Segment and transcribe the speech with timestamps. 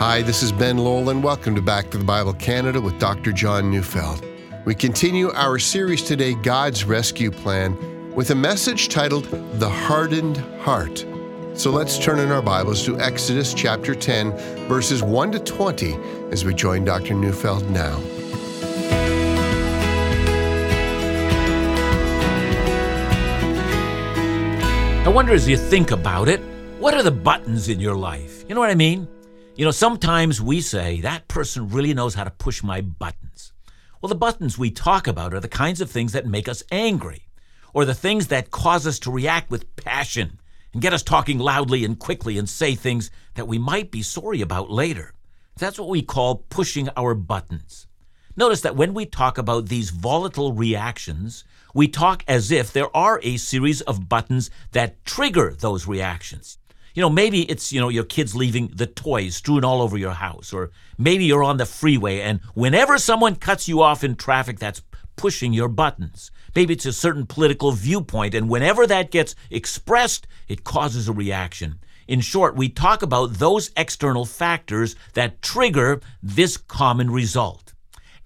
[0.00, 3.32] Hi, this is Ben Lowell, and welcome to Back to the Bible Canada with Dr.
[3.32, 4.24] John Neufeld.
[4.64, 7.76] We continue our series today, God's Rescue Plan,
[8.14, 9.26] with a message titled
[9.60, 11.04] The Hardened Heart.
[11.52, 14.34] So let's turn in our Bibles to Exodus chapter 10,
[14.68, 15.94] verses 1 to 20,
[16.30, 17.12] as we join Dr.
[17.12, 18.00] Neufeld now.
[25.04, 26.40] I wonder as you think about it,
[26.78, 28.46] what are the buttons in your life?
[28.48, 29.06] You know what I mean?
[29.60, 33.52] You know, sometimes we say, that person really knows how to push my buttons.
[34.00, 37.28] Well, the buttons we talk about are the kinds of things that make us angry,
[37.74, 40.40] or the things that cause us to react with passion
[40.72, 44.40] and get us talking loudly and quickly and say things that we might be sorry
[44.40, 45.12] about later.
[45.58, 47.86] That's what we call pushing our buttons.
[48.36, 53.20] Notice that when we talk about these volatile reactions, we talk as if there are
[53.22, 56.56] a series of buttons that trigger those reactions.
[56.94, 60.12] You know, maybe it's, you know, your kids leaving the toys strewn all over your
[60.12, 64.58] house, or maybe you're on the freeway and whenever someone cuts you off in traffic,
[64.58, 64.82] that's
[65.16, 66.30] pushing your buttons.
[66.54, 71.78] Maybe it's a certain political viewpoint, and whenever that gets expressed, it causes a reaction.
[72.08, 77.72] In short, we talk about those external factors that trigger this common result.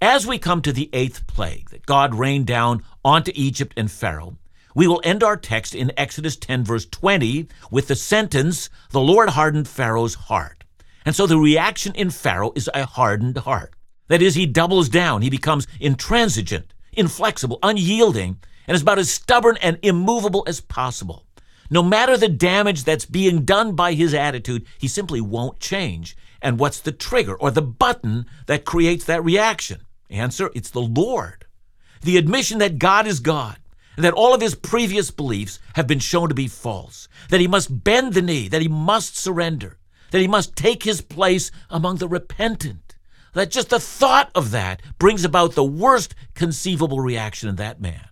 [0.01, 4.39] As we come to the eighth plague that God rained down onto Egypt and Pharaoh,
[4.75, 9.31] we will end our text in Exodus 10, verse 20, with the sentence, The Lord
[9.31, 10.65] hardened Pharaoh's heart.
[11.07, 13.75] And so the reaction in Pharaoh is a hardened heart.
[14.09, 19.57] That is, he doubles down, he becomes intransigent, inflexible, unyielding, and is about as stubborn
[19.63, 21.25] and immovable as possible.
[21.71, 26.17] No matter the damage that's being done by his attitude, he simply won't change.
[26.43, 29.83] And what's the trigger or the button that creates that reaction?
[30.11, 31.47] Answer it's the Lord.
[32.03, 33.57] The admission that God is God
[33.97, 37.85] that all of his previous beliefs have been shown to be false, that he must
[37.85, 39.79] bend the knee, that he must surrender,
[40.11, 42.97] that he must take his place among the repentant.
[43.33, 48.09] That just the thought of that brings about the worst conceivable reaction in that man.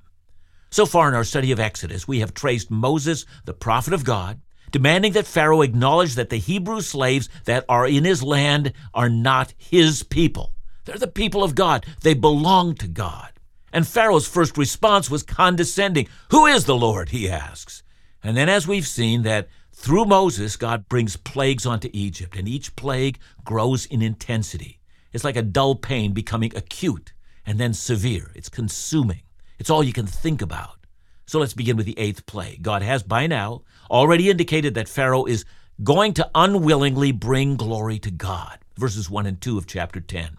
[0.70, 4.40] So far in our study of Exodus, we have traced Moses, the prophet of God,
[4.70, 9.54] demanding that Pharaoh acknowledge that the Hebrew slaves that are in his land are not
[9.58, 10.54] his people.
[10.84, 11.86] They're the people of God.
[12.00, 13.31] They belong to God.
[13.72, 16.08] And Pharaoh's first response was condescending.
[16.30, 17.10] Who is the Lord?
[17.10, 17.82] he asks.
[18.22, 22.76] And then, as we've seen, that through Moses, God brings plagues onto Egypt, and each
[22.76, 24.80] plague grows in intensity.
[25.12, 27.12] It's like a dull pain becoming acute
[27.44, 28.30] and then severe.
[28.34, 29.22] It's consuming.
[29.58, 30.78] It's all you can think about.
[31.26, 32.62] So let's begin with the eighth plague.
[32.62, 35.44] God has by now already indicated that Pharaoh is
[35.82, 38.58] going to unwillingly bring glory to God.
[38.76, 40.38] Verses 1 and 2 of chapter 10.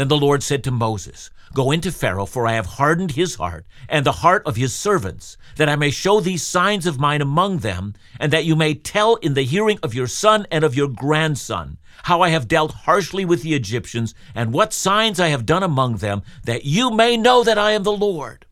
[0.00, 3.66] Then the Lord said to Moses, Go into Pharaoh, for I have hardened his heart
[3.86, 7.58] and the heart of his servants, that I may show these signs of mine among
[7.58, 10.88] them, and that you may tell in the hearing of your son and of your
[10.88, 15.62] grandson how I have dealt harshly with the Egyptians, and what signs I have done
[15.62, 18.46] among them, that you may know that I am the Lord.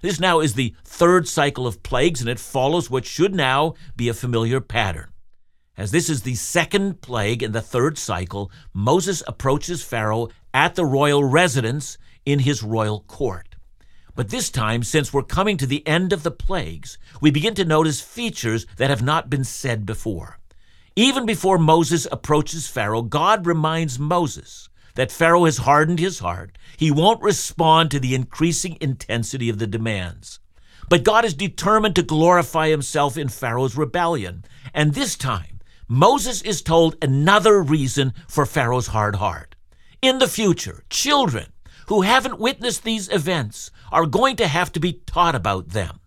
[0.00, 4.08] This now is the third cycle of plagues, and it follows what should now be
[4.08, 5.12] a familiar pattern.
[5.76, 10.28] As this is the second plague in the third cycle, Moses approaches Pharaoh
[10.58, 13.54] at the royal residence in his royal court.
[14.16, 17.64] But this time, since we're coming to the end of the plagues, we begin to
[17.64, 20.40] notice features that have not been said before.
[20.96, 26.58] Even before Moses approaches Pharaoh, God reminds Moses that Pharaoh has hardened his heart.
[26.76, 30.40] He won't respond to the increasing intensity of the demands.
[30.88, 34.44] But God is determined to glorify himself in Pharaoh's rebellion.
[34.74, 39.47] And this time, Moses is told another reason for Pharaoh's hard heart.
[40.00, 41.46] In the future, children
[41.88, 45.98] who haven't witnessed these events are going to have to be taught about them.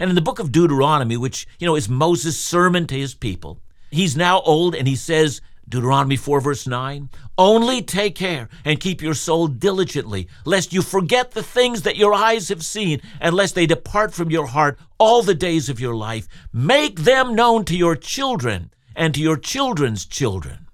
[0.00, 3.60] And in the book of Deuteronomy, which, you know, is Moses' sermon to his people,
[3.92, 9.00] he's now old and he says, Deuteronomy 4, verse 9, only take care and keep
[9.00, 13.54] your soul diligently, lest you forget the things that your eyes have seen, and lest
[13.54, 16.26] they depart from your heart all the days of your life.
[16.52, 20.67] Make them known to your children and to your children's children.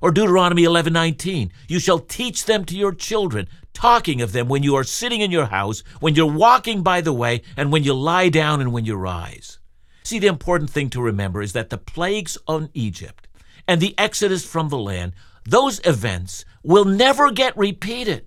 [0.00, 4.74] Or Deuteronomy 11:19, you shall teach them to your children, talking of them when you
[4.76, 8.28] are sitting in your house, when you're walking by the way, and when you lie
[8.28, 9.58] down and when you rise.
[10.02, 13.26] See, the important thing to remember is that the plagues on Egypt
[13.66, 15.12] and the exodus from the land,
[15.44, 18.26] those events will never get repeated.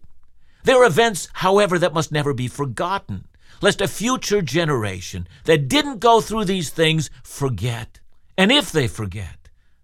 [0.63, 3.27] They're events, however, that must never be forgotten,
[3.61, 7.99] lest a future generation that didn't go through these things forget.
[8.37, 9.38] And if they forget,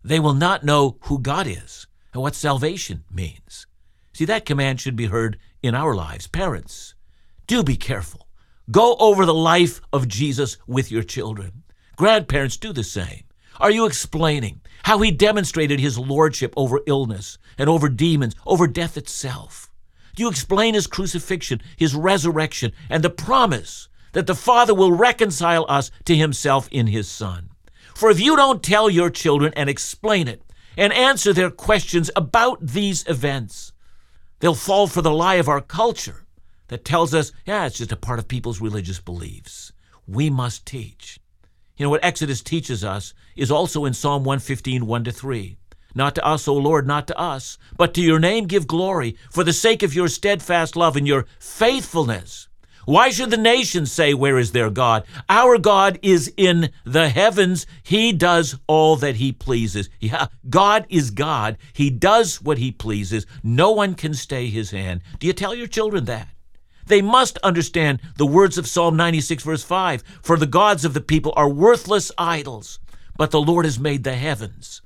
[0.05, 3.65] they will not know who God is and what salvation means.
[4.13, 6.27] See, that command should be heard in our lives.
[6.27, 6.93] Parents,
[7.47, 8.27] do be careful.
[8.69, 11.63] Go over the life of Jesus with your children.
[11.95, 13.23] Grandparents, do the same.
[13.59, 18.97] Are you explaining how he demonstrated his lordship over illness and over demons, over death
[18.97, 19.71] itself?
[20.15, 25.65] Do you explain his crucifixion, his resurrection, and the promise that the Father will reconcile
[25.67, 27.49] us to himself in his Son?
[27.95, 30.41] For if you don't tell your children and explain it
[30.77, 33.71] and answer their questions about these events,
[34.39, 36.25] they'll fall for the lie of our culture
[36.67, 39.71] that tells us, yeah, it's just a part of people's religious beliefs.
[40.05, 41.21] We must teach.
[41.77, 45.57] You know, what Exodus teaches us is also in Psalm 115, 1 to 3.
[45.97, 49.45] Not to us, O Lord, not to us, but to your name give glory for
[49.45, 52.49] the sake of your steadfast love and your faithfulness.
[52.85, 55.05] Why should the nations say, Where is their God?
[55.27, 57.65] Our God is in the heavens.
[57.83, 59.89] He does all that He pleases.
[59.99, 61.57] Yeah, God is God.
[61.73, 63.25] He does what He pleases.
[63.43, 65.01] No one can stay His hand.
[65.17, 66.27] Do you tell your children that?
[66.85, 71.01] They must understand the words of Psalm 96, verse 5 For the gods of the
[71.01, 72.79] people are worthless idols,
[73.17, 74.83] but the Lord has made the heavens.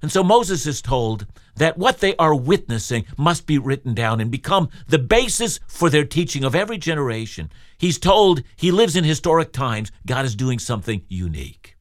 [0.00, 4.30] And so Moses is told that what they are witnessing must be written down and
[4.30, 7.50] become the basis for their teaching of every generation.
[7.76, 9.90] He's told he lives in historic times.
[10.06, 11.76] God is doing something unique.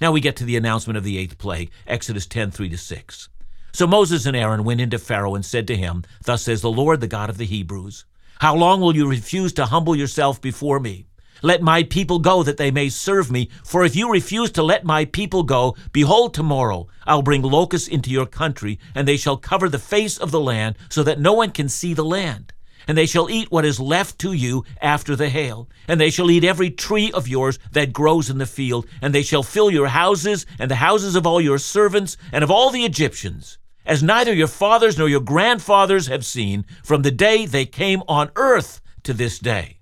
[0.00, 3.28] Now we get to the announcement of the eighth plague, Exodus 10 3 to 6.
[3.72, 7.00] So Moses and Aaron went into Pharaoh and said to him, Thus says the Lord,
[7.00, 8.04] the God of the Hebrews,
[8.38, 11.06] How long will you refuse to humble yourself before me?
[11.42, 13.50] Let my people go that they may serve me.
[13.64, 18.10] For if you refuse to let my people go, behold, tomorrow I'll bring locusts into
[18.10, 21.50] your country, and they shall cover the face of the land, so that no one
[21.50, 22.52] can see the land.
[22.88, 25.68] And they shall eat what is left to you after the hail.
[25.88, 28.86] And they shall eat every tree of yours that grows in the field.
[29.02, 32.50] And they shall fill your houses, and the houses of all your servants, and of
[32.50, 37.44] all the Egyptians, as neither your fathers nor your grandfathers have seen, from the day
[37.44, 39.75] they came on earth to this day.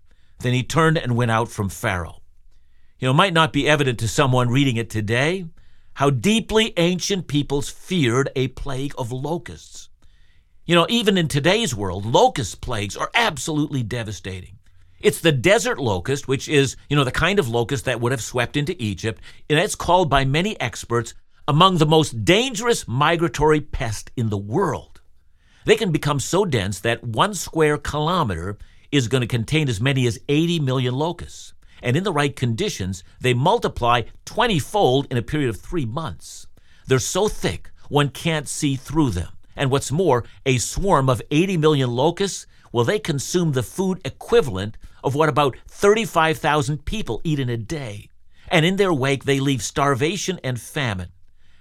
[0.44, 2.20] Then he turned and went out from Pharaoh.
[2.98, 5.46] You know, it might not be evident to someone reading it today
[5.94, 9.88] how deeply ancient peoples feared a plague of locusts.
[10.66, 14.58] You know, even in today's world, locust plagues are absolutely devastating.
[15.00, 18.20] It's the desert locust, which is, you know, the kind of locust that would have
[18.20, 21.14] swept into Egypt, and it's called by many experts
[21.48, 25.00] among the most dangerous migratory pest in the world.
[25.64, 28.58] They can become so dense that one square kilometer
[28.94, 31.52] is going to contain as many as 80 million locusts.
[31.82, 36.46] And in the right conditions, they multiply 20 fold in a period of three months.
[36.86, 39.28] They're so thick, one can't see through them.
[39.56, 44.76] And what's more, a swarm of 80 million locusts, well, they consume the food equivalent
[45.02, 48.08] of what about 35,000 people eat in a day.
[48.48, 51.10] And in their wake, they leave starvation and famine.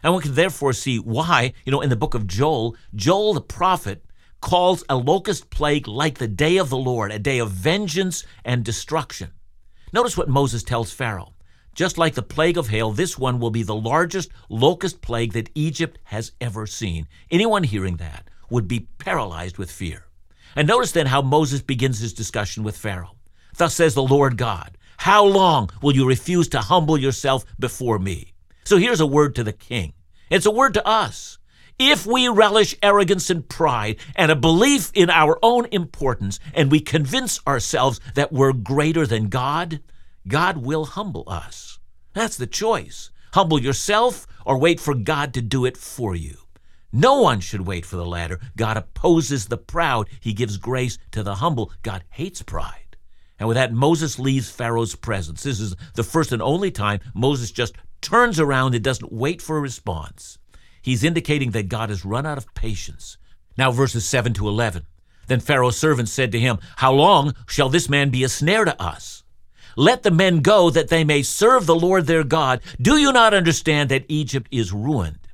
[0.04, 3.42] And one can therefore see why, you know, in the book of Joel, Joel the
[3.42, 4.04] prophet
[4.44, 8.64] calls a locust plague like the day of the Lord, a day of vengeance and
[8.64, 9.32] destruction.
[9.94, 11.34] Notice what Moses tells Pharaoh.
[11.74, 15.50] Just like the plague of hail, this one will be the largest locust plague that
[15.56, 17.08] Egypt has ever seen.
[17.32, 20.08] Anyone hearing that would be paralyzed with fear.
[20.58, 23.16] And notice then how Moses begins his discussion with Pharaoh.
[23.58, 28.34] Thus says the Lord God, How long will you refuse to humble yourself before me?
[28.66, 29.94] So here's a word to the king.
[30.30, 31.40] It's a word to us.
[31.80, 36.80] If we relish arrogance and pride and a belief in our own importance, and we
[36.80, 39.82] convince ourselves that we're greater than God,
[40.28, 41.80] God will humble us.
[42.14, 43.10] That's the choice.
[43.34, 46.38] Humble yourself or wait for God to do it for you.
[46.92, 48.40] No one should wait for the latter.
[48.56, 50.08] God opposes the proud.
[50.20, 51.72] He gives grace to the humble.
[51.82, 52.98] God hates pride.
[53.40, 55.42] And with that, Moses leaves Pharaoh's presence.
[55.42, 59.58] This is the first and only time Moses just turns around and doesn't wait for
[59.58, 60.38] a response
[60.84, 63.18] he's indicating that God has run out of patience.
[63.58, 64.86] Now, verses 7 to 11.
[65.26, 68.80] Then Pharaoh's servants said to him, How long shall this man be a snare to
[68.80, 69.24] us?
[69.76, 72.62] Let the men go that they may serve the Lord their God.
[72.80, 75.28] Do you not understand that Egypt is ruined?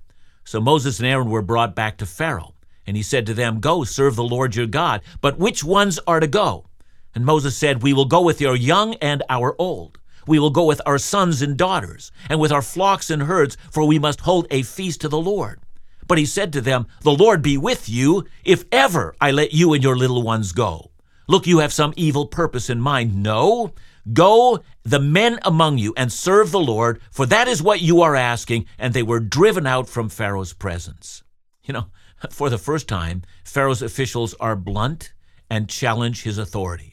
[0.46, 2.56] So Moses and Aaron were brought back to Pharaoh,
[2.88, 5.01] and he said to them, Go serve the Lord your God.
[5.22, 6.65] But which ones are to go?
[7.13, 9.99] And Moses said, We will go with your young and our old.
[10.29, 13.83] We will go with our sons and daughters, and with our flocks and herds, for
[13.83, 15.59] we must hold a feast to the Lord.
[16.07, 19.74] But he said to them, The Lord be with you, if ever I let you
[19.74, 20.91] and your little ones go.
[21.27, 23.24] Look, you have some evil purpose in mind.
[23.24, 23.74] No,
[24.13, 28.15] go the men among you and serve the Lord, for that is what you are
[28.15, 28.67] asking.
[28.77, 31.24] And they were driven out from Pharaoh's presence.
[31.63, 31.88] You know,
[32.29, 35.12] for the first time, Pharaoh's officials are blunt
[35.50, 36.88] and challenge his authority.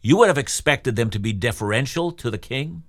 [0.00, 2.84] You would have expected them to be deferential to the king,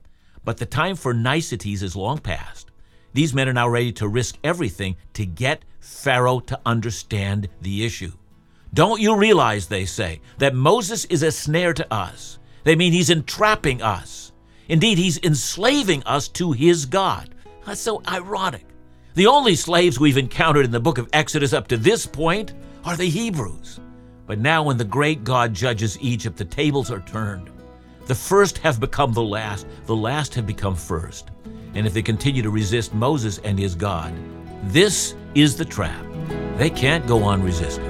[0.46, 2.70] but the time for niceties is long past.
[3.14, 8.12] These men are now ready to risk everything to get Pharaoh to understand the issue.
[8.74, 12.38] Don't you realize, they say, that Moses is a snare to us?
[12.64, 14.32] They mean he's entrapping us.
[14.68, 17.34] Indeed, he's enslaving us to his God.
[17.66, 18.66] That's so ironic.
[19.16, 22.54] The only slaves we've encountered in the book of Exodus up to this point
[22.86, 23.80] are the Hebrews.
[24.30, 27.50] But now, when the great God judges Egypt, the tables are turned.
[28.06, 31.32] The first have become the last, the last have become first.
[31.74, 34.14] And if they continue to resist Moses and his God,
[34.66, 36.06] this is the trap.
[36.58, 37.84] They can't go on resisting.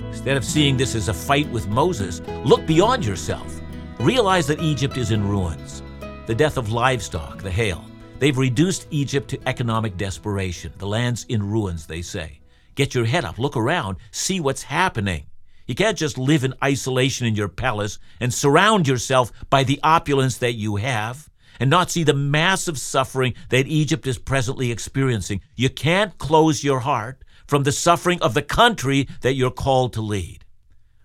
[0.08, 3.60] Instead of seeing this as a fight with Moses, look beyond yourself.
[4.00, 5.82] Realize that Egypt is in ruins.
[6.26, 7.84] The death of livestock, the hail,
[8.18, 10.72] they've reduced Egypt to economic desperation.
[10.78, 12.40] The land's in ruins, they say.
[12.74, 15.26] Get your head up, look around, see what's happening.
[15.66, 20.38] You can't just live in isolation in your palace and surround yourself by the opulence
[20.38, 21.28] that you have
[21.62, 25.40] and not see the massive suffering that Egypt is presently experiencing.
[25.54, 30.00] You can't close your heart from the suffering of the country that you're called to
[30.00, 30.44] lead.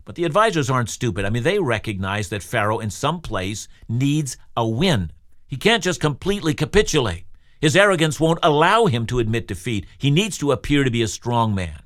[0.03, 1.25] But the advisors aren't stupid.
[1.25, 5.11] I mean, they recognize that Pharaoh, in some place, needs a win.
[5.45, 7.25] He can't just completely capitulate.
[7.61, 9.85] His arrogance won't allow him to admit defeat.
[9.99, 11.83] He needs to appear to be a strong man.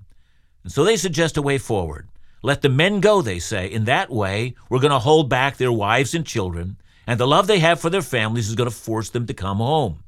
[0.64, 2.08] And so they suggest a way forward.
[2.42, 3.70] Let the men go, they say.
[3.70, 6.78] In that way, we're going to hold back their wives and children
[7.08, 9.58] and the love they have for their families is going to force them to come
[9.58, 10.04] home.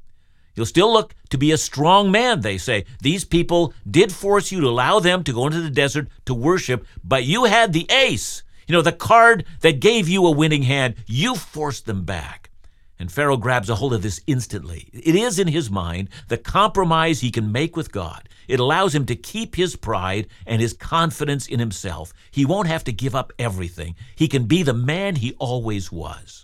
[0.54, 2.84] You'll still look to be a strong man, they say.
[3.00, 6.86] These people did force you to allow them to go into the desert to worship,
[7.02, 8.42] but you had the ace.
[8.66, 10.94] You know, the card that gave you a winning hand.
[11.06, 12.50] You forced them back.
[12.98, 14.88] And Pharaoh grabs a hold of this instantly.
[14.92, 18.28] It is in his mind the compromise he can make with God.
[18.46, 22.12] It allows him to keep his pride and his confidence in himself.
[22.30, 23.96] He won't have to give up everything.
[24.14, 26.43] He can be the man he always was.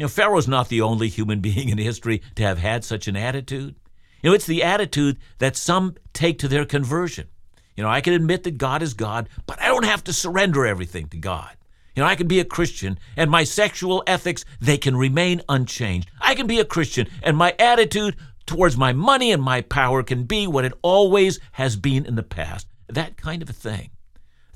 [0.00, 3.16] You know, Pharaoh's not the only human being in history to have had such an
[3.16, 3.74] attitude.
[4.22, 7.28] You know, it's the attitude that some take to their conversion.
[7.76, 10.64] You know, I can admit that God is God, but I don't have to surrender
[10.64, 11.54] everything to God.
[11.94, 16.10] You know, I can be a Christian and my sexual ethics, they can remain unchanged.
[16.18, 18.16] I can be a Christian and my attitude
[18.46, 22.22] towards my money and my power can be what it always has been in the
[22.22, 22.66] past.
[22.88, 23.90] That kind of a thing.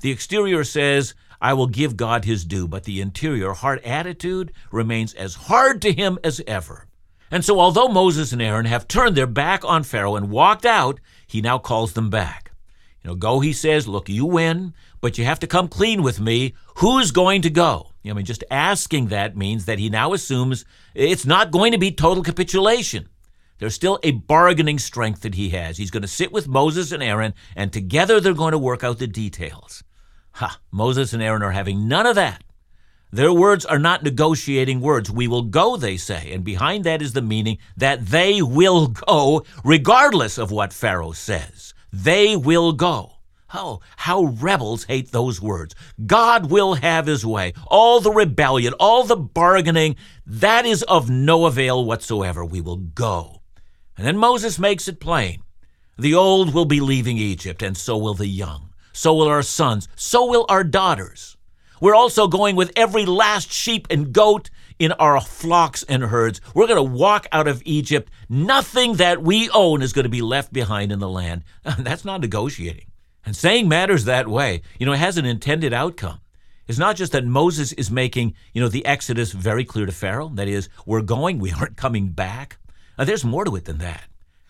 [0.01, 5.13] The exterior says, I will give God his due, but the interior heart attitude remains
[5.13, 6.87] as hard to him as ever.
[7.31, 10.99] And so, although Moses and Aaron have turned their back on Pharaoh and walked out,
[11.27, 12.51] he now calls them back.
[13.03, 16.19] You know, go, he says, look, you win, but you have to come clean with
[16.19, 16.55] me.
[16.77, 17.91] Who's going to go?
[18.07, 21.91] I mean, just asking that means that he now assumes it's not going to be
[21.91, 23.09] total capitulation.
[23.57, 25.77] There's still a bargaining strength that he has.
[25.77, 28.99] He's going to sit with Moses and Aaron, and together they're going to work out
[28.99, 29.83] the details.
[30.35, 30.59] Ha!
[30.69, 32.43] Moses and Aaron are having none of that.
[33.09, 35.09] Their words are not negotiating words.
[35.09, 36.33] We will go, they say.
[36.33, 41.73] And behind that is the meaning that they will go regardless of what Pharaoh says.
[41.93, 43.13] They will go.
[43.53, 45.73] Oh, how rebels hate those words.
[46.05, 47.53] God will have his way.
[47.67, 52.43] All the rebellion, all the bargaining, that is of no avail whatsoever.
[52.43, 53.41] We will go.
[53.97, 55.43] And then Moses makes it plain.
[55.97, 59.89] The old will be leaving Egypt, and so will the young so will our sons,
[59.95, 61.35] so will our daughters.
[61.81, 64.49] We're also going with every last sheep and goat
[64.79, 66.39] in our flocks and herds.
[66.53, 68.09] We're going to walk out of Egypt.
[68.29, 71.43] Nothing that we own is going to be left behind in the land.
[71.79, 72.85] That's not negotiating.
[73.25, 76.21] And saying matters that way, you know, it has an intended outcome.
[76.65, 80.29] It's not just that Moses is making, you know, the Exodus very clear to Pharaoh.
[80.29, 82.57] That is, we're going, we aren't coming back.
[82.97, 84.05] Now, there's more to it than that.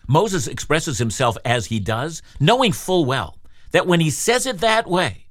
[0.06, 3.36] Moses expresses himself as he does, knowing full well
[3.76, 5.26] that when he says it that way,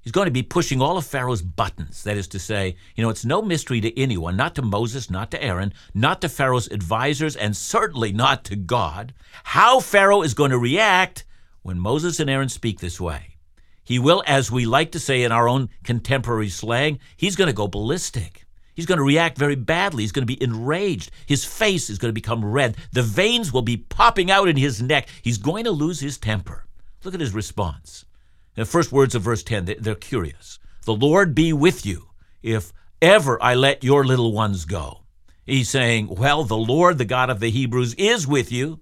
[0.00, 2.04] He's going to be pushing all of Pharaoh's buttons.
[2.04, 5.30] That is to say, you know, it's no mystery to anyone, not to Moses, not
[5.32, 9.12] to Aaron, not to Pharaoh's advisors, and certainly not to God,
[9.44, 11.26] how Pharaoh is going to react
[11.60, 13.36] when Moses and Aaron speak this way.
[13.84, 17.52] He will, as we like to say in our own contemporary slang, he's going to
[17.52, 18.46] go ballistic.
[18.74, 20.02] He's going to react very badly.
[20.02, 21.10] He's going to be enraged.
[21.26, 22.78] His face is going to become red.
[22.92, 25.10] The veins will be popping out in his neck.
[25.20, 26.64] He's going to lose his temper.
[27.02, 28.04] Look at his response.
[28.54, 30.58] The first words of verse 10, they're curious.
[30.84, 32.10] The Lord be with you
[32.42, 35.02] if ever I let your little ones go.
[35.46, 38.80] He's saying, Well, the Lord, the God of the Hebrews, is with you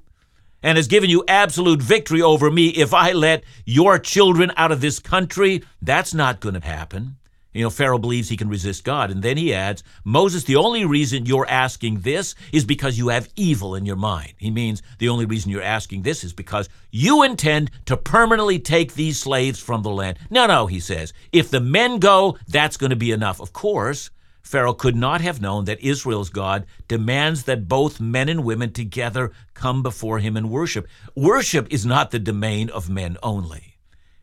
[0.63, 2.69] and has given you absolute victory over me.
[2.69, 7.17] If I let your children out of this country, that's not going to happen.
[7.53, 9.11] You know, Pharaoh believes he can resist God.
[9.11, 13.29] And then he adds, Moses, the only reason you're asking this is because you have
[13.37, 14.35] evil in your mind.
[14.37, 18.95] He means the only reason you're asking this is because you intend to permanently take
[18.95, 20.19] these slaves from the land.
[20.31, 21.13] No, no, he says.
[21.33, 23.41] If the men go, that's going to be enough.
[23.41, 24.11] Of course,
[24.43, 29.33] Pharaoh could not have known that Israel's God demands that both men and women together
[29.55, 30.87] come before him and worship.
[31.15, 33.68] Worship is not the domain of men only.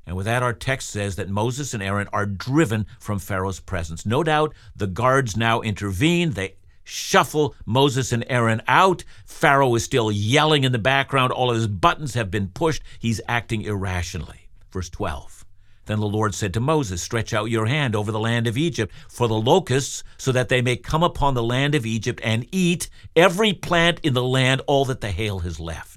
[0.05, 4.05] And with that, our text says that Moses and Aaron are driven from Pharaoh's presence.
[4.05, 6.31] No doubt the guards now intervene.
[6.31, 9.03] They shuffle Moses and Aaron out.
[9.25, 11.31] Pharaoh is still yelling in the background.
[11.31, 12.83] All of his buttons have been pushed.
[12.99, 14.49] He's acting irrationally.
[14.71, 15.45] Verse 12.
[15.85, 18.93] Then the Lord said to Moses, Stretch out your hand over the land of Egypt
[19.07, 22.89] for the locusts, so that they may come upon the land of Egypt and eat
[23.15, 25.94] every plant in the land, all that the hail has left.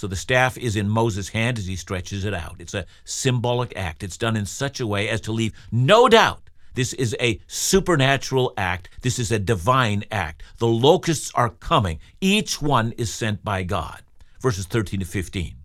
[0.00, 2.56] So the staff is in Moses' hand as he stretches it out.
[2.58, 4.02] It's a symbolic act.
[4.02, 8.54] It's done in such a way as to leave no doubt this is a supernatural
[8.56, 8.88] act.
[9.02, 10.42] This is a divine act.
[10.56, 11.98] The locusts are coming.
[12.18, 14.00] Each one is sent by God.
[14.40, 15.56] Verses 13 to 15.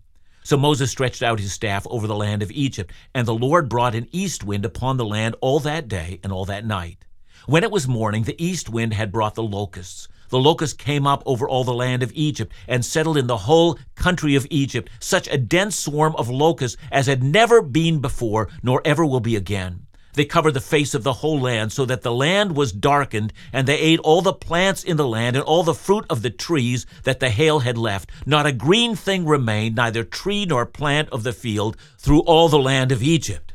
[0.42, 3.94] So Moses stretched out his staff over the land of Egypt, and the Lord brought
[3.94, 7.06] an east wind upon the land all that day and all that night.
[7.46, 10.08] When it was morning, the east wind had brought the locusts.
[10.28, 13.78] The locusts came up over all the land of Egypt and settled in the whole
[13.94, 18.82] country of Egypt, such a dense swarm of locusts as had never been before, nor
[18.84, 19.86] ever will be again.
[20.16, 23.68] They covered the face of the whole land, so that the land was darkened, and
[23.68, 26.86] they ate all the plants in the land and all the fruit of the trees
[27.04, 28.10] that the hail had left.
[28.24, 32.58] Not a green thing remained, neither tree nor plant of the field, through all the
[32.58, 33.45] land of Egypt.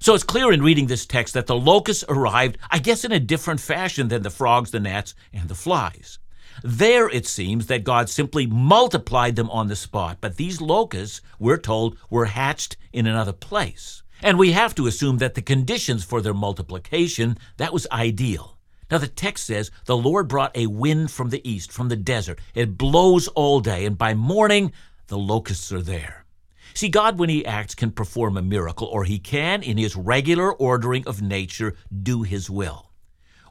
[0.00, 3.18] So it's clear in reading this text that the locusts arrived, I guess, in a
[3.18, 6.20] different fashion than the frogs, the gnats, and the flies.
[6.62, 11.58] There it seems that God simply multiplied them on the spot, but these locusts, we're
[11.58, 14.02] told, were hatched in another place.
[14.22, 18.56] And we have to assume that the conditions for their multiplication, that was ideal.
[18.90, 22.40] Now, the text says the Lord brought a wind from the east, from the desert.
[22.54, 24.72] It blows all day, and by morning,
[25.08, 26.24] the locusts are there.
[26.74, 30.52] See, God, when He acts, can perform a miracle, or He can, in His regular
[30.52, 32.90] ordering of nature, do His will.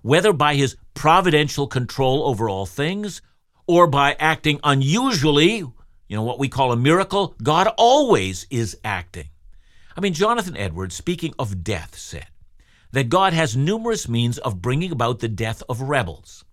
[0.01, 3.21] Whether by His providential control over all things,
[3.67, 9.30] or by acting unusually, you know, what we call a miracle, God always is acting.
[9.95, 12.27] I mean, Jonathan Edwards, speaking of death, said
[12.91, 16.45] that God has numerous means of bringing about the death of rebels.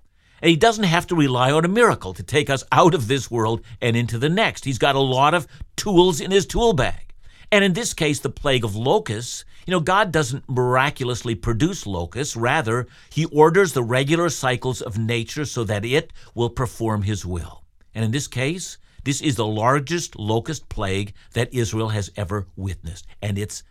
[0.45, 3.31] And he doesn't have to rely on a miracle to take us out of this
[3.31, 4.67] world and into the next.
[4.67, 7.15] He's got a lot of tools in his tool bag.
[7.51, 12.37] And in this case, the plague of locusts, you know, God doesn't miraculously produce locusts.
[12.37, 17.65] Rather, he orders the regular cycles of nature so that it will perform his will.
[17.95, 23.07] And in this case, this is the largest locust plague that Israel has ever witnessed.
[23.23, 23.63] And it's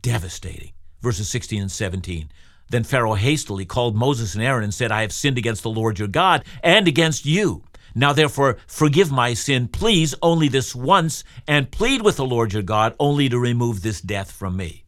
[0.00, 0.72] devastating.
[1.02, 2.30] Verses 16 and 17.
[2.72, 5.98] Then Pharaoh hastily called Moses and Aaron and said, I have sinned against the Lord
[5.98, 7.64] your God and against you.
[7.94, 12.62] Now therefore forgive my sin, please, only this once, and plead with the Lord your
[12.62, 14.86] God only to remove this death from me.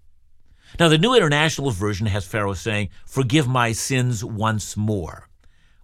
[0.81, 5.29] Now the New International Version has Pharaoh saying, Forgive my sins once more.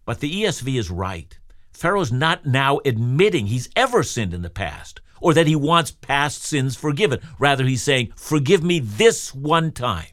[0.06, 1.38] But the ESV is right.
[1.70, 6.44] Pharaoh's not now admitting he's ever sinned in the past or that he wants past
[6.44, 7.20] sins forgiven.
[7.38, 10.06] Rather, he's saying, Forgive me this one time.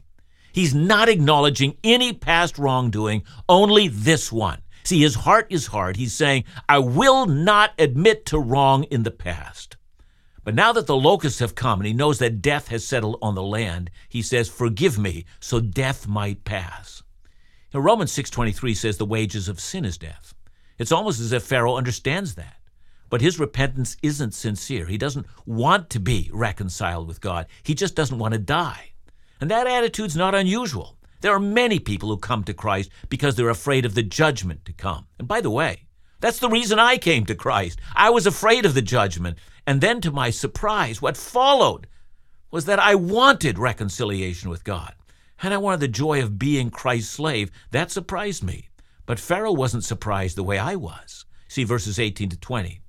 [0.58, 4.60] He's not acknowledging any past wrongdoing, only this one.
[4.82, 5.96] See, his heart is hard.
[5.96, 9.76] He's saying, I will not admit to wrong in the past.
[10.42, 13.36] But now that the locusts have come and he knows that death has settled on
[13.36, 17.04] the land, he says, Forgive me, so death might pass.
[17.72, 20.34] Now, Romans 6.23 says the wages of sin is death.
[20.76, 22.56] It's almost as if Pharaoh understands that.
[23.10, 24.86] But his repentance isn't sincere.
[24.86, 27.46] He doesn't want to be reconciled with God.
[27.62, 28.94] He just doesn't want to die.
[29.40, 30.96] And that attitude's not unusual.
[31.20, 34.72] There are many people who come to Christ because they're afraid of the judgment to
[34.72, 35.06] come.
[35.18, 35.84] And by the way,
[36.20, 37.80] that's the reason I came to Christ.
[37.94, 39.38] I was afraid of the judgment.
[39.66, 41.86] And then, to my surprise, what followed
[42.50, 44.94] was that I wanted reconciliation with God.
[45.42, 47.50] And I wanted the joy of being Christ's slave.
[47.70, 48.68] That surprised me.
[49.06, 51.24] But Pharaoh wasn't surprised the way I was.
[51.48, 52.80] See verses 18 to 20.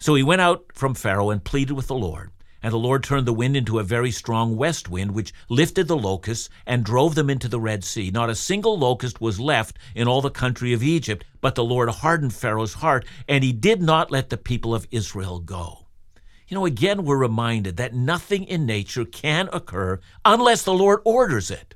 [0.00, 2.30] So he went out from Pharaoh and pleaded with the Lord.
[2.64, 5.98] And the Lord turned the wind into a very strong west wind, which lifted the
[5.98, 8.10] locusts and drove them into the Red Sea.
[8.10, 11.90] Not a single locust was left in all the country of Egypt, but the Lord
[11.90, 15.88] hardened Pharaoh's heart, and he did not let the people of Israel go.
[16.48, 21.50] You know, again, we're reminded that nothing in nature can occur unless the Lord orders
[21.50, 21.74] it.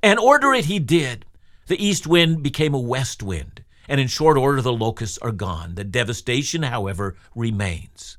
[0.00, 1.26] And order it he did.
[1.66, 5.74] The east wind became a west wind, and in short order the locusts are gone.
[5.74, 8.16] The devastation, however, remains.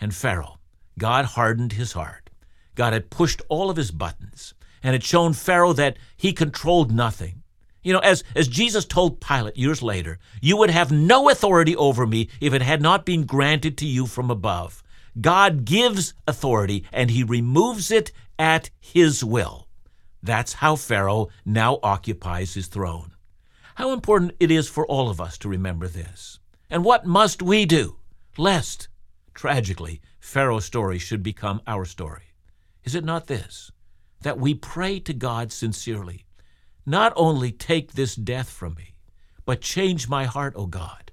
[0.00, 0.58] And Pharaoh,
[0.98, 2.30] God hardened his heart.
[2.74, 7.42] God had pushed all of his buttons and had shown Pharaoh that he controlled nothing.
[7.82, 12.06] You know, as, as Jesus told Pilate years later, you would have no authority over
[12.06, 14.82] me if it had not been granted to you from above.
[15.20, 19.68] God gives authority and he removes it at his will.
[20.22, 23.12] That's how Pharaoh now occupies his throne.
[23.76, 26.40] How important it is for all of us to remember this.
[26.68, 27.98] And what must we do?
[28.36, 28.88] Lest,
[29.34, 32.34] tragically, Pharaoh's story should become our story.
[32.82, 33.70] Is it not this?
[34.22, 36.26] That we pray to God sincerely,
[36.84, 38.96] not only take this death from me,
[39.44, 41.12] but change my heart, O God.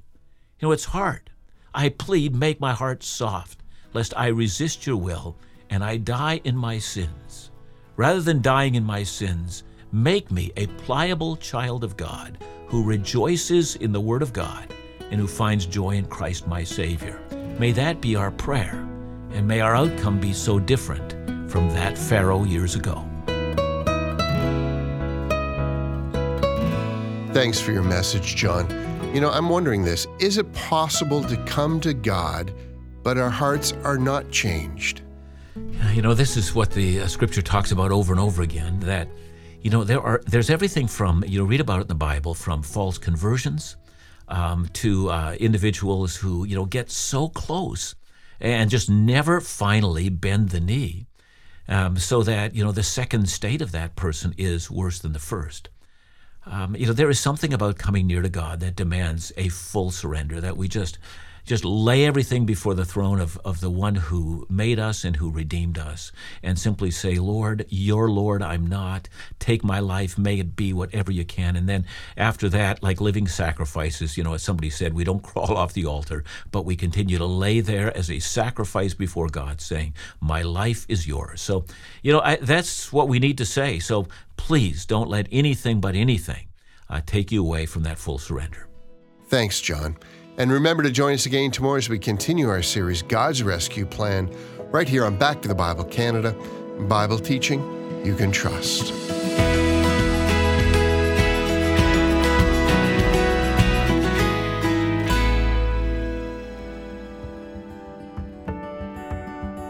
[0.59, 1.29] You know, it's hard.
[1.75, 3.61] I plead, make my heart soft,
[3.93, 5.37] lest I resist your will
[5.69, 7.51] and I die in my sins.
[7.95, 13.75] Rather than dying in my sins, make me a pliable child of God who rejoices
[13.75, 14.73] in the Word of God
[15.11, 17.21] and who finds joy in Christ my Savior.
[17.59, 18.89] May that be our prayer
[19.33, 21.11] and may our outcome be so different
[21.51, 23.03] from that Pharaoh years ago.
[27.33, 28.69] Thanks for your message, John.
[29.13, 32.53] You know, I'm wondering this is it possible to come to God,
[33.03, 35.01] but our hearts are not changed?
[35.93, 39.07] You know, this is what the uh, scripture talks about over and over again that
[39.63, 42.33] you know there are there's everything from you know read about it in the bible
[42.33, 43.77] from false conversions
[44.27, 47.95] um, to uh, individuals who you know get so close
[48.43, 51.07] and just never finally bend the knee.
[51.65, 55.19] Um, so that you know the second state of that person is worse than the
[55.19, 55.69] first.
[56.45, 59.89] Um, you know there is something about coming near to God that demands a full
[59.89, 60.99] surrender that we just
[61.45, 65.29] just lay everything before the throne of, of the one who made us and who
[65.29, 69.09] redeemed us and simply say, Lord, you're Lord, I'm not.
[69.39, 71.55] Take my life, may it be whatever you can.
[71.55, 75.57] And then after that, like living sacrifices, you know, as somebody said, we don't crawl
[75.57, 79.93] off the altar, but we continue to lay there as a sacrifice before God, saying,
[80.21, 81.41] My life is yours.
[81.41, 81.65] So,
[82.01, 83.79] you know, I, that's what we need to say.
[83.79, 86.47] So please don't let anything but anything
[86.89, 88.67] uh, take you away from that full surrender.
[89.27, 89.97] Thanks, John.
[90.37, 94.35] And remember to join us again tomorrow as we continue our series, God's Rescue Plan,
[94.71, 96.35] right here on Back to the Bible Canada.
[96.87, 97.61] Bible teaching
[98.03, 98.91] you can trust.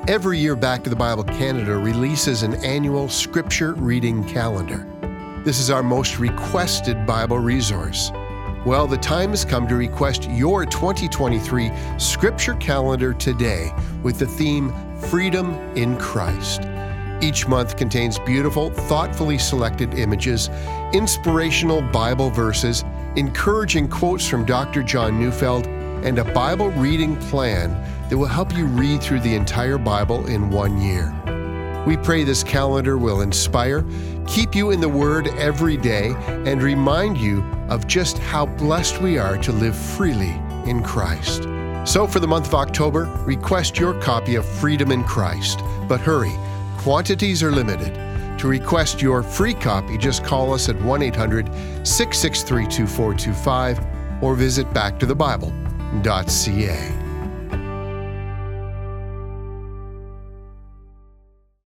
[0.07, 4.87] Every year, Back to the Bible Canada releases an annual scripture reading calendar.
[5.43, 8.11] This is our most requested Bible resource.
[8.65, 13.73] Well, the time has come to request your 2023 scripture calendar today
[14.03, 16.61] with the theme Freedom in Christ.
[17.21, 20.49] Each month contains beautiful, thoughtfully selected images,
[20.93, 22.85] inspirational Bible verses,
[23.17, 24.81] encouraging quotes from Dr.
[24.81, 27.71] John Neufeld, and a Bible reading plan
[28.07, 31.13] that will help you read through the entire Bible in one year.
[31.85, 33.85] We pray this calendar will inspire,
[34.25, 39.17] keep you in the Word every day, and remind you of just how blessed we
[39.17, 41.43] are to live freely in Christ.
[41.83, 45.59] So, for the month of October, request your copy of Freedom in Christ.
[45.89, 46.31] But hurry,
[46.77, 47.93] quantities are limited.
[48.39, 51.47] To request your free copy, just call us at 1 800
[51.85, 57.02] 663 2425 or visit backtothebible.ca.